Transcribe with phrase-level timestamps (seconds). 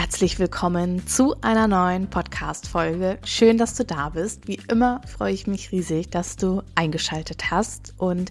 [0.00, 3.18] Herzlich willkommen zu einer neuen Podcast-Folge.
[3.24, 4.46] Schön, dass du da bist.
[4.46, 7.94] Wie immer freue ich mich riesig, dass du eingeschaltet hast.
[7.98, 8.30] Und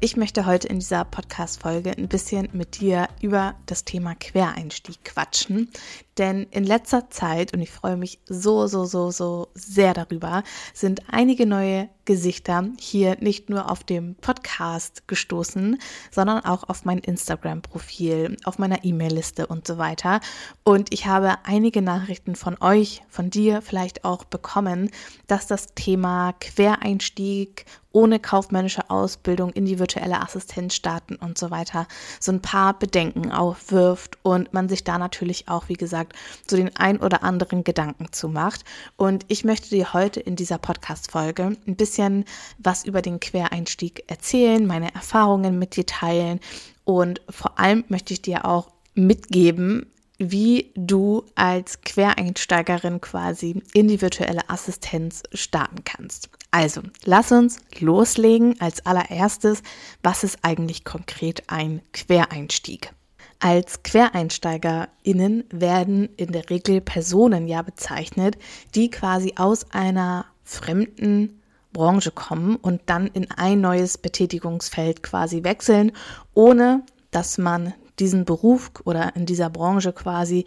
[0.00, 5.70] ich möchte heute in dieser Podcast-Folge ein bisschen mit dir über das Thema Quereinstieg quatschen.
[6.18, 11.02] Denn in letzter Zeit, und ich freue mich so, so, so, so sehr darüber, sind
[11.10, 18.36] einige neue Gesichter hier nicht nur auf dem Podcast gestoßen, sondern auch auf mein Instagram-Profil,
[18.44, 20.20] auf meiner E-Mail-Liste und so weiter.
[20.64, 24.90] Und ich habe einige Nachrichten von euch, von dir vielleicht auch bekommen,
[25.26, 31.86] dass das Thema Quereinstieg ohne kaufmännische Ausbildung in die virtuelle Assistenz starten und so weiter
[32.18, 36.14] so ein paar Bedenken aufwirft und man sich da natürlich auch, wie gesagt,
[36.48, 38.64] so den ein oder anderen Gedanken zu macht.
[38.96, 42.24] Und ich möchte dir heute in dieser Podcast-Folge ein bisschen
[42.58, 46.40] was über den Quereinstieg erzählen, meine Erfahrungen mit dir teilen
[46.84, 49.86] und vor allem möchte ich dir auch mitgeben,
[50.18, 56.28] wie du als Quereinsteigerin quasi in die virtuelle Assistenz starten kannst.
[56.50, 58.60] Also, lass uns loslegen.
[58.60, 59.62] Als allererstes,
[60.02, 62.92] was ist eigentlich konkret ein Quereinstieg?
[63.40, 68.38] Als QuereinsteigerInnen werden in der Regel Personen ja bezeichnet,
[68.74, 71.40] die quasi aus einer fremden
[71.72, 75.92] Branche kommen und dann in ein neues Betätigungsfeld quasi wechseln,
[76.32, 80.44] ohne dass man diesen Beruf oder in dieser Branche quasi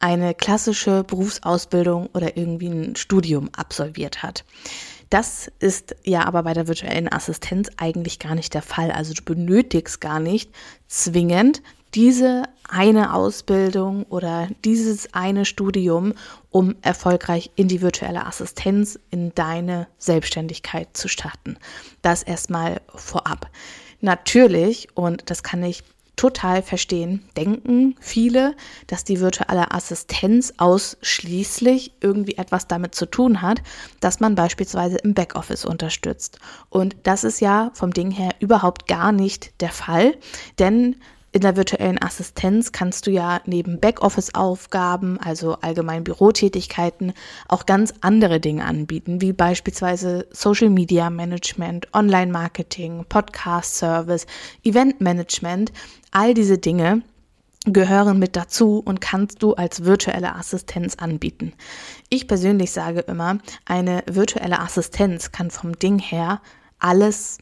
[0.00, 4.44] eine klassische Berufsausbildung oder irgendwie ein Studium absolviert hat.
[5.10, 8.90] Das ist ja aber bei der virtuellen Assistenz eigentlich gar nicht der Fall.
[8.90, 10.50] Also du benötigst gar nicht
[10.86, 11.62] zwingend
[11.94, 16.12] diese eine Ausbildung oder dieses eine Studium,
[16.50, 21.56] um erfolgreich in die virtuelle Assistenz, in deine Selbstständigkeit zu starten.
[22.02, 23.50] Das erstmal vorab.
[24.00, 25.82] Natürlich, und das kann ich
[26.18, 28.54] total verstehen, denken viele,
[28.88, 33.62] dass die virtuelle Assistenz ausschließlich irgendwie etwas damit zu tun hat,
[34.00, 36.38] dass man beispielsweise im Backoffice unterstützt.
[36.68, 40.16] Und das ist ja vom Ding her überhaupt gar nicht der Fall,
[40.58, 40.96] denn
[41.30, 47.12] in der virtuellen Assistenz kannst du ja neben Backoffice-Aufgaben, also allgemein Bürotätigkeiten,
[47.48, 54.26] auch ganz andere Dinge anbieten, wie beispielsweise Social Media Management, Online-Marketing, Podcast-Service,
[54.64, 55.72] Event-Management.
[56.12, 57.02] All diese Dinge
[57.66, 61.52] gehören mit dazu und kannst du als virtuelle Assistenz anbieten.
[62.08, 66.40] Ich persönlich sage immer, eine virtuelle Assistenz kann vom Ding her
[66.78, 67.38] alles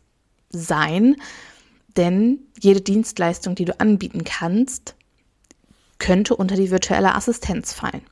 [0.51, 1.17] sein,
[1.97, 4.95] denn jede Dienstleistung, die du anbieten kannst,
[5.99, 8.03] könnte unter die virtuelle Assistenz fallen.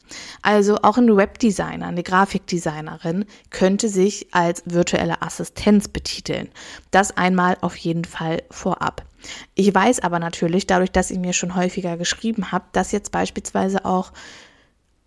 [0.42, 6.48] Also auch ein Webdesigner, eine Grafikdesignerin könnte sich als virtuelle Assistenz betiteln.
[6.90, 9.04] Das einmal auf jeden Fall vorab.
[9.54, 13.84] Ich weiß aber natürlich, dadurch, dass ich mir schon häufiger geschrieben habe, dass jetzt beispielsweise
[13.84, 14.12] auch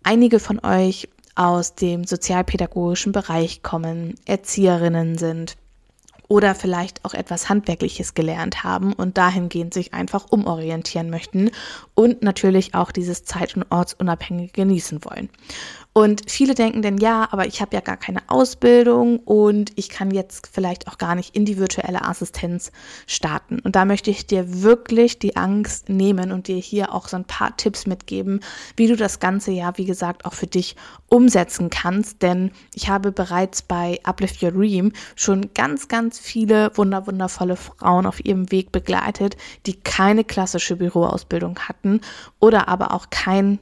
[0.02, 5.56] einige von euch aus dem sozialpädagogischen Bereich kommen, Erzieherinnen sind,
[6.28, 11.50] oder vielleicht auch etwas Handwerkliches gelernt haben und dahingehend sich einfach umorientieren möchten
[11.94, 15.30] und natürlich auch dieses zeit- und ortsunabhängig genießen wollen.
[15.98, 20.12] Und viele denken denn, ja, aber ich habe ja gar keine Ausbildung und ich kann
[20.12, 22.70] jetzt vielleicht auch gar nicht in die virtuelle Assistenz
[23.08, 23.58] starten.
[23.58, 27.24] Und da möchte ich dir wirklich die Angst nehmen und dir hier auch so ein
[27.24, 28.38] paar Tipps mitgeben,
[28.76, 30.76] wie du das Ganze ja, wie gesagt, auch für dich
[31.08, 32.22] umsetzen kannst.
[32.22, 38.06] Denn ich habe bereits bei Uplift Your Dream schon ganz, ganz viele wunder, wundervolle Frauen
[38.06, 39.36] auf ihrem Weg begleitet,
[39.66, 42.02] die keine klassische Büroausbildung hatten
[42.38, 43.58] oder aber auch kein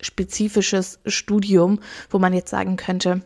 [0.00, 1.80] spezifisches Studium,
[2.10, 3.22] wo man jetzt sagen könnte,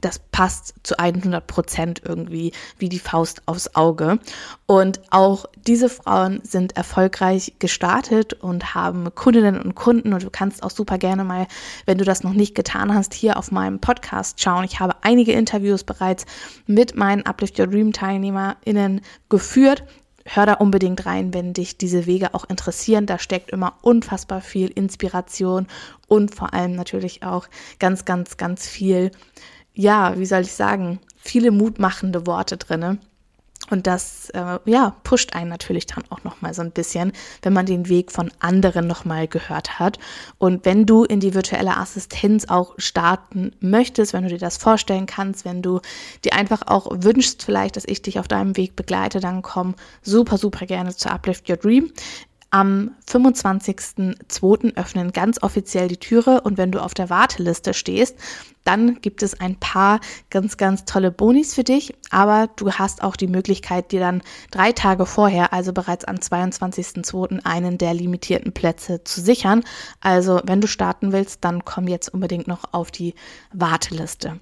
[0.00, 4.18] das passt zu 100 Prozent irgendwie wie die Faust aufs Auge.
[4.66, 10.14] Und auch diese Frauen sind erfolgreich gestartet und haben Kundinnen und Kunden.
[10.14, 11.46] Und du kannst auch super gerne mal,
[11.86, 14.64] wenn du das noch nicht getan hast, hier auf meinem Podcast schauen.
[14.64, 16.24] Ich habe einige Interviews bereits
[16.66, 19.82] mit meinen Uplift Your Dream TeilnehmerInnen geführt
[20.24, 23.06] hör da unbedingt rein, wenn dich diese Wege auch interessieren.
[23.06, 25.66] Da steckt immer unfassbar viel Inspiration
[26.08, 27.46] und vor allem natürlich auch
[27.78, 29.10] ganz, ganz, ganz viel,
[29.74, 32.98] ja, wie soll ich sagen, viele mutmachende Worte drinne.
[33.70, 37.12] Und das, äh, ja, pusht einen natürlich dann auch nochmal so ein bisschen,
[37.42, 39.98] wenn man den Weg von anderen nochmal gehört hat.
[40.38, 45.06] Und wenn du in die virtuelle Assistenz auch starten möchtest, wenn du dir das vorstellen
[45.06, 45.80] kannst, wenn du
[46.24, 50.36] dir einfach auch wünschst vielleicht, dass ich dich auf deinem Weg begleite, dann komm super,
[50.36, 51.92] super gerne zu Uplift Your Dream.
[52.52, 54.76] Am 25.02.
[54.76, 58.16] öffnen ganz offiziell die Türe und wenn du auf der Warteliste stehst,
[58.64, 63.16] dann gibt es ein paar ganz, ganz tolle Bonis für dich, aber du hast auch
[63.16, 67.44] die Möglichkeit, dir dann drei Tage vorher, also bereits am 22.02.
[67.44, 69.62] einen der limitierten Plätze zu sichern.
[70.00, 73.14] Also wenn du starten willst, dann komm jetzt unbedingt noch auf die
[73.52, 74.40] Warteliste.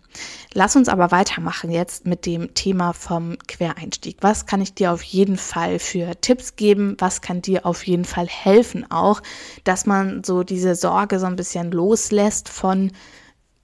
[0.52, 4.18] Lass uns aber weitermachen jetzt mit dem Thema vom Quereinstieg.
[4.20, 6.96] Was kann ich dir auf jeden Fall für Tipps geben?
[6.98, 9.22] Was kann dir auf jeden Fall helfen auch,
[9.64, 12.92] dass man so diese Sorge so ein bisschen loslässt von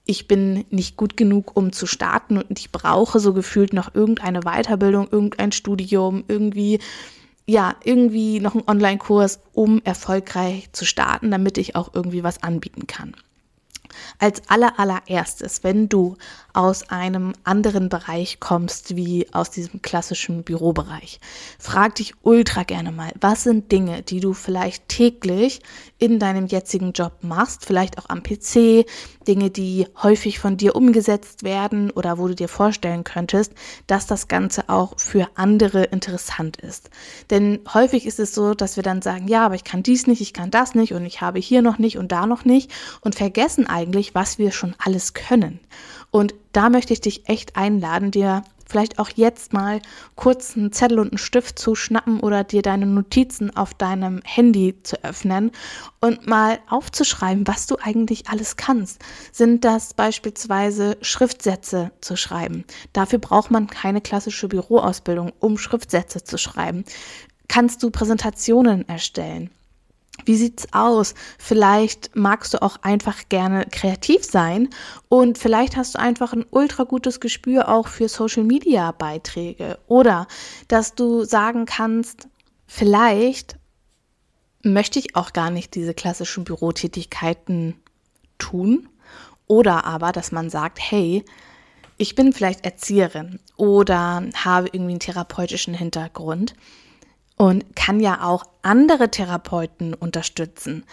[0.07, 4.41] ich bin nicht gut genug, um zu starten und ich brauche so gefühlt noch irgendeine
[4.41, 6.81] Weiterbildung, irgendein Studium, irgendwie,
[7.47, 12.87] ja, irgendwie noch einen Online-Kurs, um erfolgreich zu starten, damit ich auch irgendwie was anbieten
[12.87, 13.17] kann.
[14.19, 16.17] Als aller allererstes, wenn du
[16.53, 21.21] aus einem anderen Bereich kommst, wie aus diesem klassischen Bürobereich,
[21.59, 25.61] frag dich ultra gerne mal, was sind Dinge, die du vielleicht täglich
[25.99, 28.87] in deinem jetzigen Job machst, vielleicht auch am PC,
[29.27, 33.53] Dinge, die häufig von dir umgesetzt werden oder wo du dir vorstellen könntest,
[33.87, 36.91] dass das Ganze auch für andere interessant ist.
[37.31, 40.21] Denn häufig ist es so, dass wir dann sagen, ja, aber ich kann dies nicht,
[40.21, 42.71] ich kann das nicht und ich habe hier noch nicht und da noch nicht
[43.01, 43.84] und vergessen eigentlich,
[44.15, 45.61] was wir schon alles können.
[46.11, 49.81] Und da möchte ich dich echt einladen, dir vielleicht auch jetzt mal
[50.15, 54.75] kurz einen Zettel und einen Stift zu schnappen oder dir deine Notizen auf deinem Handy
[54.83, 55.53] zu öffnen
[56.01, 59.01] und mal aufzuschreiben, was du eigentlich alles kannst.
[59.33, 62.65] Sind das beispielsweise Schriftsätze zu schreiben?
[62.93, 66.85] Dafür braucht man keine klassische Büroausbildung, um Schriftsätze zu schreiben.
[67.49, 69.51] Kannst du Präsentationen erstellen?
[70.25, 71.15] Wie sieht's aus?
[71.39, 74.71] Vielleicht magst du auch einfach gerne kreativ sein
[75.09, 80.27] und vielleicht hast du einfach ein ultra gutes Gespür auch für Social Media Beiträge oder
[80.69, 82.29] dass du sagen kannst,
[82.67, 83.57] vielleicht
[84.63, 87.75] möchte ich auch gar nicht diese klassischen Bürotätigkeiten
[88.39, 88.89] tun
[89.47, 91.25] oder aber, dass man sagt, hey,
[91.99, 96.55] ich bin vielleicht Erzieherin oder habe irgendwie einen therapeutischen Hintergrund
[97.37, 100.85] und kann ja auch andere Therapeuten unterstützen.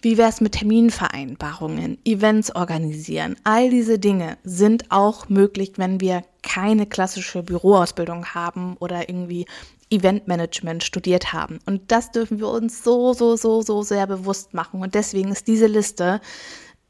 [0.00, 3.36] Wie wäre es mit Terminvereinbarungen, Events organisieren?
[3.44, 9.46] All diese Dinge sind auch möglich, wenn wir keine klassische Büroausbildung haben oder irgendwie
[9.90, 11.60] Eventmanagement studiert haben.
[11.66, 14.82] Und das dürfen wir uns so, so, so, so sehr bewusst machen.
[14.82, 16.20] Und deswegen ist diese Liste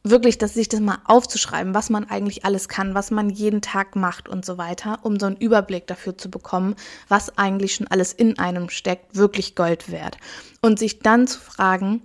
[0.04, 3.96] wirklich, dass sich das mal aufzuschreiben, was man eigentlich alles kann, was man jeden Tag
[3.96, 6.74] macht und so weiter, um so einen Überblick dafür zu bekommen,
[7.08, 10.18] was eigentlich schon alles in einem steckt, wirklich Gold wert.
[10.60, 12.02] Und sich dann zu fragen,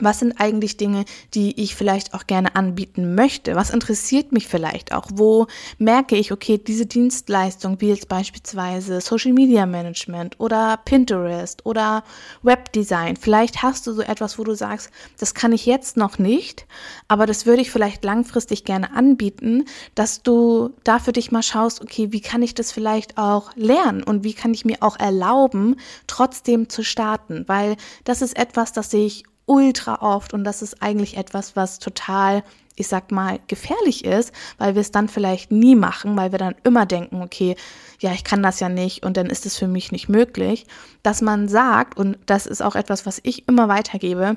[0.00, 1.04] was sind eigentlich Dinge,
[1.34, 3.54] die ich vielleicht auch gerne anbieten möchte?
[3.54, 5.06] Was interessiert mich vielleicht auch?
[5.12, 5.46] Wo
[5.78, 12.04] merke ich, okay, diese Dienstleistung, wie jetzt beispielsweise Social Media Management oder Pinterest oder
[12.42, 16.66] Webdesign, vielleicht hast du so etwas, wo du sagst, das kann ich jetzt noch nicht,
[17.08, 19.64] aber das würde ich vielleicht langfristig gerne anbieten,
[19.94, 24.02] dass du da für dich mal schaust, okay, wie kann ich das vielleicht auch lernen
[24.02, 25.76] und wie kann ich mir auch erlauben,
[26.06, 27.44] trotzdem zu starten?
[27.46, 32.42] Weil das ist etwas, das ich ultra oft und das ist eigentlich etwas, was total,
[32.74, 36.56] ich sag mal, gefährlich ist, weil wir es dann vielleicht nie machen, weil wir dann
[36.64, 37.56] immer denken, okay,
[38.00, 40.66] ja, ich kann das ja nicht und dann ist es für mich nicht möglich,
[41.02, 44.36] dass man sagt, und das ist auch etwas, was ich immer weitergebe,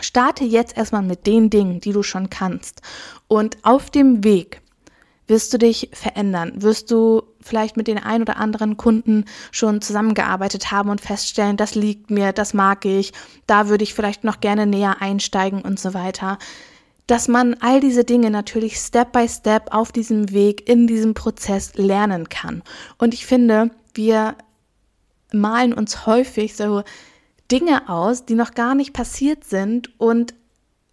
[0.00, 2.82] starte jetzt erstmal mit den Dingen, die du schon kannst.
[3.26, 4.62] Und auf dem Weg
[5.28, 10.72] wirst du dich verändern, wirst du vielleicht mit den ein oder anderen Kunden schon zusammengearbeitet
[10.72, 13.12] haben und feststellen, das liegt mir, das mag ich,
[13.46, 16.38] da würde ich vielleicht noch gerne näher einsteigen und so weiter.
[17.06, 21.74] Dass man all diese Dinge natürlich Step by Step auf diesem Weg, in diesem Prozess
[21.74, 22.62] lernen kann.
[22.98, 24.34] Und ich finde, wir
[25.32, 26.82] malen uns häufig so
[27.50, 30.34] Dinge aus, die noch gar nicht passiert sind und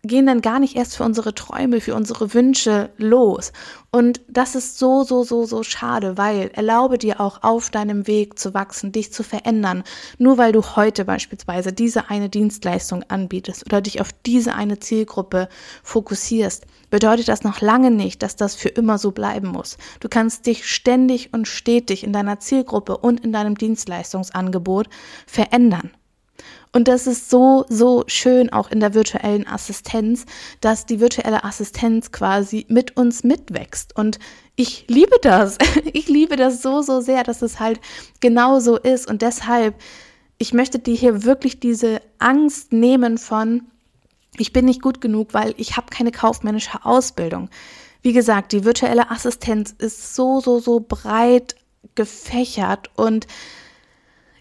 [0.06, 3.52] gehen dann gar nicht erst für unsere Träume, für unsere Wünsche los.
[3.92, 8.38] Und das ist so, so, so, so schade, weil erlaube dir auch auf deinem Weg
[8.38, 9.84] zu wachsen, dich zu verändern.
[10.18, 15.48] Nur weil du heute beispielsweise diese eine Dienstleistung anbietest oder dich auf diese eine Zielgruppe
[15.84, 19.78] fokussierst, bedeutet das noch lange nicht, dass das für immer so bleiben muss.
[20.00, 24.90] Du kannst dich ständig und stetig in deiner Zielgruppe und in deinem Dienstleistungsangebot
[25.26, 25.92] verändern.
[26.76, 30.26] Und das ist so, so schön auch in der virtuellen Assistenz,
[30.60, 33.96] dass die virtuelle Assistenz quasi mit uns mitwächst.
[33.96, 34.20] Und
[34.58, 35.58] ich liebe das.
[35.94, 37.80] Ich liebe das so, so sehr, dass es halt
[38.20, 39.08] genau so ist.
[39.08, 39.76] Und deshalb,
[40.38, 43.64] ich möchte dir hier wirklich diese Angst nehmen von,
[44.38, 47.50] ich bin nicht gut genug, weil ich habe keine kaufmännische Ausbildung.
[48.02, 51.56] Wie gesagt, die virtuelle Assistenz ist so, so, so breit
[51.96, 53.28] gefächert und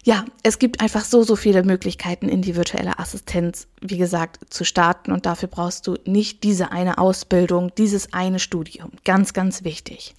[0.05, 4.63] ja, es gibt einfach so, so viele Möglichkeiten in die virtuelle Assistenz, wie gesagt, zu
[4.63, 8.91] starten und dafür brauchst du nicht diese eine Ausbildung, dieses eine Studium.
[9.03, 10.13] Ganz, ganz wichtig.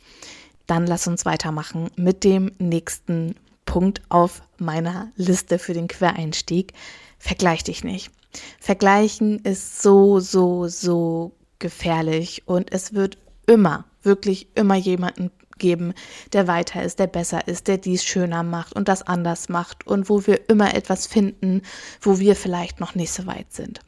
[0.67, 6.73] Dann lass uns weitermachen mit dem nächsten Punkt auf meiner Liste für den Quereinstieg.
[7.21, 8.11] Vergleich dich nicht.
[8.59, 15.95] Vergleichen ist so, so, so gefährlich und es wird immer, wirklich immer jemanden geben,
[16.33, 20.09] der weiter ist, der besser ist, der dies schöner macht und das anders macht und
[20.09, 21.63] wo wir immer etwas finden,
[22.01, 23.81] wo wir vielleicht noch nicht so weit sind.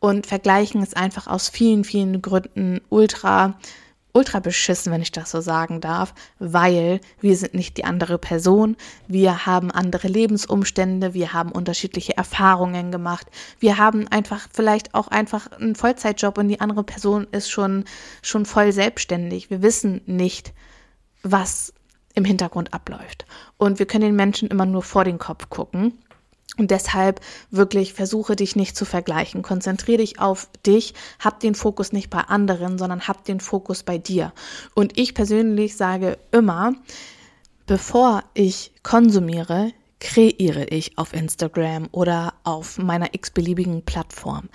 [0.00, 3.58] Und vergleichen ist einfach aus vielen, vielen Gründen ultra
[4.16, 8.76] ultra beschissen, wenn ich das so sagen darf, weil wir sind nicht die andere Person,
[9.06, 13.26] wir haben andere Lebensumstände, wir haben unterschiedliche Erfahrungen gemacht,
[13.60, 17.84] wir haben einfach vielleicht auch einfach einen Vollzeitjob und die andere Person ist schon
[18.22, 19.50] schon voll selbstständig.
[19.50, 20.54] Wir wissen nicht,
[21.32, 21.72] was
[22.14, 23.26] im Hintergrund abläuft.
[23.58, 25.98] Und wir können den Menschen immer nur vor den Kopf gucken.
[26.58, 29.42] Und deshalb wirklich versuche dich nicht zu vergleichen.
[29.42, 30.94] Konzentriere dich auf dich.
[31.18, 34.32] Hab den Fokus nicht bei anderen, sondern hab den Fokus bei dir.
[34.74, 36.72] Und ich persönlich sage immer,
[37.66, 44.48] bevor ich konsumiere, kreiere ich auf Instagram oder auf meiner x-beliebigen Plattform.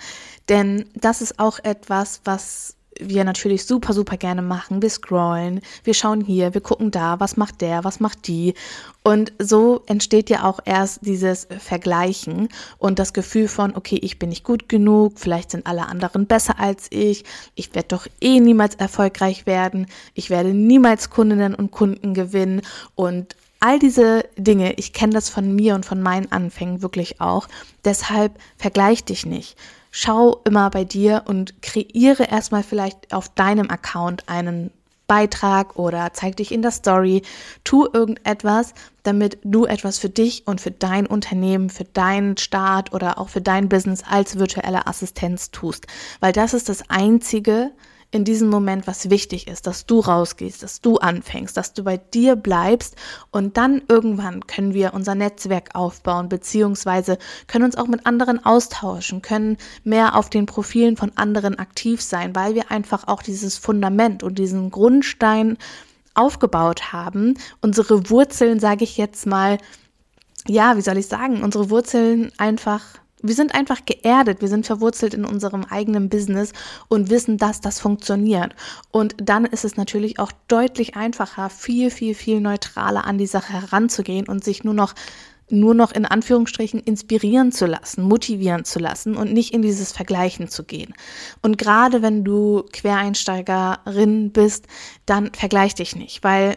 [0.48, 4.82] Denn das ist auch etwas, was wir natürlich super, super gerne machen.
[4.82, 8.54] Wir scrollen, wir schauen hier, wir gucken da, was macht der, was macht die.
[9.02, 14.28] Und so entsteht ja auch erst dieses Vergleichen und das Gefühl von, okay, ich bin
[14.28, 18.76] nicht gut genug, vielleicht sind alle anderen besser als ich, ich werde doch eh niemals
[18.76, 22.62] erfolgreich werden, ich werde niemals Kundinnen und Kunden gewinnen
[22.94, 27.48] und all diese Dinge, ich kenne das von mir und von meinen Anfängen wirklich auch.
[27.84, 29.56] Deshalb vergleich dich nicht
[29.92, 34.72] schau immer bei dir und kreiere erstmal vielleicht auf deinem Account einen
[35.06, 37.22] Beitrag oder zeig dich in der Story,
[37.64, 38.72] tu irgendetwas,
[39.02, 43.42] damit du etwas für dich und für dein Unternehmen, für deinen Start oder auch für
[43.42, 45.86] dein Business als virtuelle Assistenz tust,
[46.20, 47.72] weil das ist das einzige,
[48.12, 51.96] in diesem Moment, was wichtig ist, dass du rausgehst, dass du anfängst, dass du bei
[51.96, 52.94] dir bleibst
[53.30, 59.22] und dann irgendwann können wir unser Netzwerk aufbauen, beziehungsweise können uns auch mit anderen austauschen,
[59.22, 64.22] können mehr auf den Profilen von anderen aktiv sein, weil wir einfach auch dieses Fundament
[64.22, 65.56] und diesen Grundstein
[66.14, 67.38] aufgebaut haben.
[67.62, 69.56] Unsere Wurzeln, sage ich jetzt mal,
[70.46, 72.82] ja, wie soll ich sagen, unsere Wurzeln einfach
[73.22, 76.52] wir sind einfach geerdet, wir sind verwurzelt in unserem eigenen Business
[76.88, 78.54] und wissen, dass das funktioniert.
[78.90, 83.52] Und dann ist es natürlich auch deutlich einfacher, viel, viel, viel neutraler an die Sache
[83.52, 84.94] heranzugehen und sich nur noch
[85.52, 90.48] nur noch in Anführungsstrichen inspirieren zu lassen, motivieren zu lassen und nicht in dieses Vergleichen
[90.48, 90.94] zu gehen.
[91.42, 94.66] Und gerade wenn du Quereinsteigerin bist,
[95.04, 96.56] dann vergleich dich nicht, weil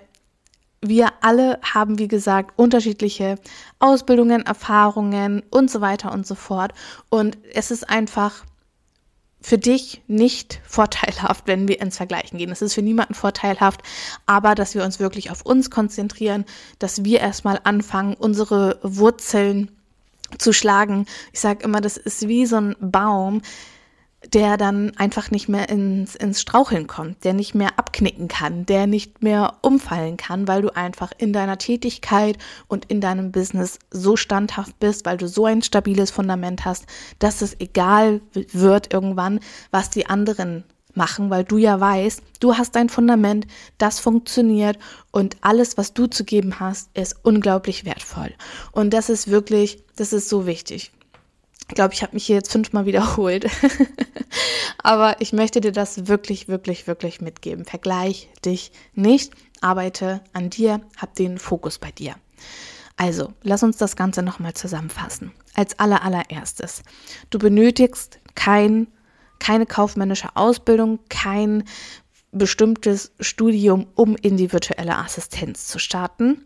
[0.88, 3.36] wir alle haben, wie gesagt, unterschiedliche
[3.80, 6.74] Ausbildungen, Erfahrungen und so weiter und so fort.
[7.10, 8.46] Und es ist einfach
[9.42, 12.52] für dich nicht vorteilhaft, wenn wir ins Vergleichen gehen.
[12.52, 13.82] Es ist für niemanden vorteilhaft,
[14.26, 16.46] aber dass wir uns wirklich auf uns konzentrieren,
[16.80, 19.72] dass wir erstmal anfangen, unsere Wurzeln
[20.40, 21.06] zu schlagen.
[21.32, 23.42] Ich sage immer, das ist wie so ein Baum,
[24.34, 28.88] der dann einfach nicht mehr ins, ins Straucheln kommt, der nicht mehr abknicken kann, der
[28.88, 34.16] nicht mehr umfallen kann, weil du einfach in deiner Tätigkeit und in deinem Business so
[34.16, 36.86] standhaft bist, weil du so ein stabiles Fundament hast,
[37.20, 39.40] dass es egal wird irgendwann,
[39.72, 40.64] was die anderen
[40.96, 44.80] machen, weil du ja weißt, du hast dein Fundament, das funktioniert
[45.12, 48.34] und alles, was du zu geben hast, ist unglaublich wertvoll.
[48.72, 50.92] Und das ist wirklich, das ist so wichtig.
[51.68, 53.50] Ich glaube, ich habe mich hier jetzt fünfmal wiederholt.
[54.84, 57.66] Aber ich möchte dir das wirklich, wirklich, wirklich mitgeben.
[57.66, 62.16] Vergleich dich nicht, arbeite an dir, hab den Fokus bei dir.
[62.98, 65.32] Also, lass uns das Ganze nochmal zusammenfassen.
[65.54, 66.84] Als aller, allererstes,
[67.30, 68.88] du benötigst kein,
[69.40, 71.64] keine kaufmännische Ausbildung, kein
[72.32, 76.44] bestimmtes Studium, um in die virtuelle Assistenz zu starten.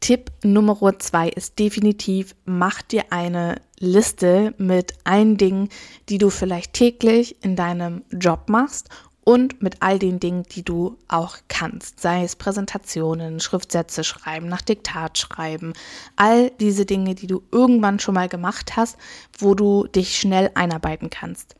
[0.00, 5.68] Tipp Nummer zwei ist definitiv, mach dir eine Liste mit allen Dingen,
[6.08, 8.88] die du vielleicht täglich in deinem Job machst
[9.24, 14.62] und mit all den Dingen, die du auch kannst, sei es Präsentationen, Schriftsätze schreiben, nach
[14.62, 15.74] Diktat schreiben,
[16.16, 18.96] all diese Dinge, die du irgendwann schon mal gemacht hast,
[19.38, 21.56] wo du dich schnell einarbeiten kannst.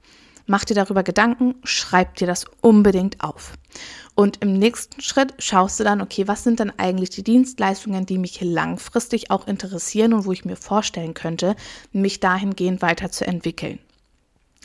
[0.50, 3.52] Mach dir darüber Gedanken, schreib dir das unbedingt auf.
[4.16, 8.18] Und im nächsten Schritt schaust du dann, okay, was sind dann eigentlich die Dienstleistungen, die
[8.18, 11.54] mich langfristig auch interessieren und wo ich mir vorstellen könnte,
[11.92, 13.78] mich dahingehend weiterzuentwickeln.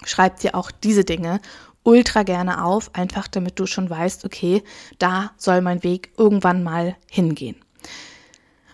[0.03, 1.39] Schreib dir auch diese Dinge
[1.83, 4.63] ultra gerne auf, einfach damit du schon weißt, okay,
[4.97, 7.57] da soll mein Weg irgendwann mal hingehen.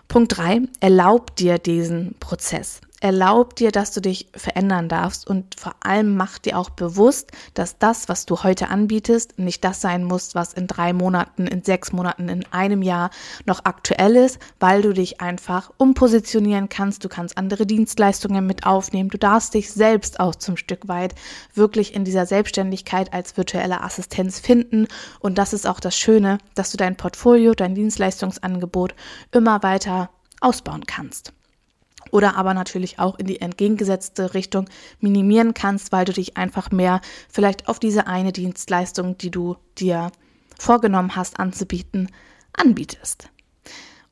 [0.08, 2.80] Punkt 3, erlaub dir diesen Prozess.
[3.02, 7.76] Erlaub dir, dass du dich verändern darfst und vor allem mach dir auch bewusst, dass
[7.76, 11.90] das, was du heute anbietest, nicht das sein muss, was in drei Monaten, in sechs
[11.90, 13.10] Monaten, in einem Jahr
[13.44, 17.02] noch aktuell ist, weil du dich einfach umpositionieren kannst.
[17.02, 19.08] Du kannst andere Dienstleistungen mit aufnehmen.
[19.08, 21.16] Du darfst dich selbst auch zum Stück weit
[21.54, 24.86] wirklich in dieser Selbstständigkeit als virtuelle Assistenz finden.
[25.18, 28.94] Und das ist auch das Schöne, dass du dein Portfolio, dein Dienstleistungsangebot
[29.32, 31.32] immer weiter ausbauen kannst
[32.12, 34.68] oder aber natürlich auch in die entgegengesetzte Richtung
[35.00, 40.12] minimieren kannst, weil du dich einfach mehr vielleicht auf diese eine Dienstleistung, die du dir
[40.56, 42.08] vorgenommen hast anzubieten,
[42.52, 43.30] anbietest.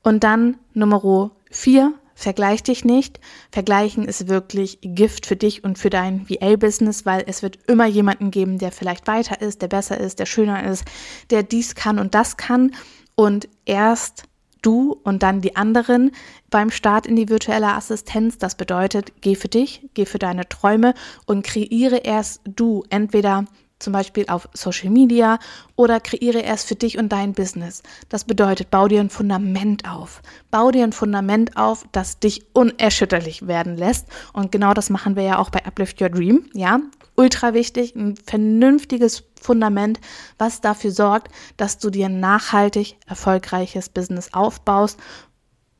[0.02, 3.20] Und dann Nummer vier, vergleich dich nicht.
[3.52, 8.30] Vergleichen ist wirklich Gift für dich und für dein VA-Business, weil es wird immer jemanden
[8.30, 10.84] geben, der vielleicht weiter ist, der besser ist, der schöner ist,
[11.28, 12.74] der dies kann und das kann.
[13.14, 14.24] Und erst
[14.62, 16.12] du und dann die anderen
[16.50, 18.38] beim Start in die virtuelle Assistenz.
[18.38, 20.94] Das bedeutet, geh für dich, geh für deine Träume
[21.26, 23.44] und kreiere erst du entweder
[23.80, 25.38] zum Beispiel auf Social Media
[25.74, 27.82] oder kreiere erst für dich und dein Business.
[28.08, 30.22] Das bedeutet, bau dir ein Fundament auf.
[30.50, 34.06] Bau dir ein Fundament auf, das dich unerschütterlich werden lässt.
[34.32, 36.48] Und genau das machen wir ja auch bei Uplift Your Dream.
[36.52, 36.80] Ja,
[37.16, 40.00] ultra wichtig, ein vernünftiges Fundament,
[40.38, 44.98] was dafür sorgt, dass du dir ein nachhaltig erfolgreiches Business aufbaust,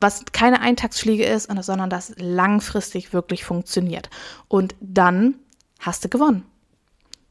[0.01, 4.09] was keine Eintagsfliege ist, sondern das langfristig wirklich funktioniert.
[4.49, 5.35] Und dann
[5.79, 6.50] hast du gewonnen.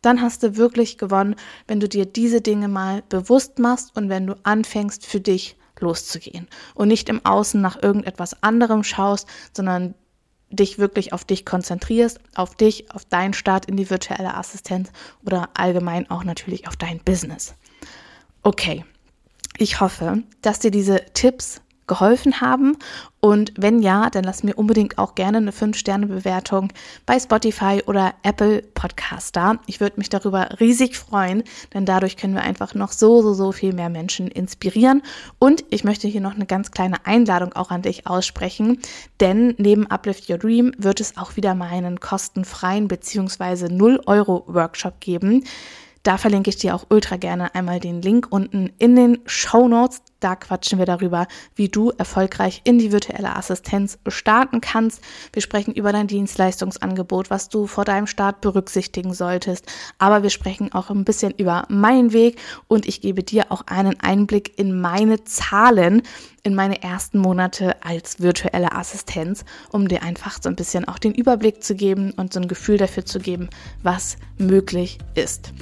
[0.01, 1.35] Dann hast du wirklich gewonnen,
[1.67, 6.47] wenn du dir diese Dinge mal bewusst machst und wenn du anfängst für dich loszugehen
[6.75, 9.95] und nicht im Außen nach irgendetwas anderem schaust, sondern
[10.49, 14.89] dich wirklich auf dich konzentrierst, auf dich, auf deinen Start in die virtuelle Assistenz
[15.25, 17.53] oder allgemein auch natürlich auf dein Business.
[18.41, 18.83] Okay,
[19.57, 22.77] ich hoffe, dass dir diese Tipps geholfen haben.
[23.19, 26.71] Und wenn ja, dann lass mir unbedingt auch gerne eine 5-Sterne-Bewertung
[27.05, 29.59] bei Spotify oder Apple Podcast da.
[29.65, 33.51] Ich würde mich darüber riesig freuen, denn dadurch können wir einfach noch so, so, so
[33.51, 35.01] viel mehr Menschen inspirieren.
[35.37, 38.79] Und ich möchte hier noch eine ganz kleine Einladung auch an dich aussprechen,
[39.19, 43.67] denn neben Uplift Your Dream wird es auch wieder mal einen kostenfreien bzw.
[43.67, 45.43] 0 Euro Workshop geben.
[46.03, 50.01] Da verlinke ich dir auch ultra gerne einmal den Link unten in den Show Notes.
[50.19, 55.01] Da quatschen wir darüber, wie du erfolgreich in die virtuelle Assistenz starten kannst.
[55.31, 59.65] Wir sprechen über dein Dienstleistungsangebot, was du vor deinem Start berücksichtigen solltest.
[59.97, 63.99] Aber wir sprechen auch ein bisschen über meinen Weg und ich gebe dir auch einen
[64.01, 66.01] Einblick in meine Zahlen,
[66.43, 71.13] in meine ersten Monate als virtuelle Assistenz, um dir einfach so ein bisschen auch den
[71.13, 73.49] Überblick zu geben und so ein Gefühl dafür zu geben,
[73.83, 75.53] was möglich ist.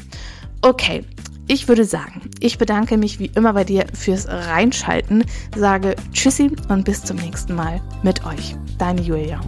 [0.62, 1.04] Okay,
[1.48, 5.24] ich würde sagen, ich bedanke mich wie immer bei dir fürs Reinschalten,
[5.56, 8.56] sage Tschüssi und bis zum nächsten Mal mit euch.
[8.78, 9.40] Deine Julia.